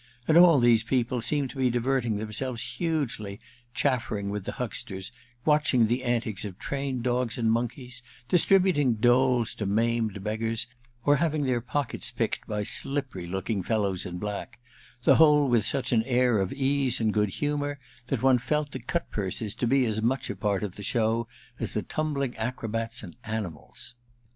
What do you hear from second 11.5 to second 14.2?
pockets picked by slippery looking fellows in